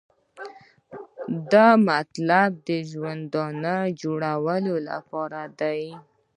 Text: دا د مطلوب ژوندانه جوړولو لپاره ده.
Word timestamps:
دا 1.51 1.67
د 1.77 1.81
مطلوب 1.87 2.63
ژوندانه 2.91 3.75
جوړولو 4.01 4.75
لپاره 4.89 5.41
ده. 5.59 5.75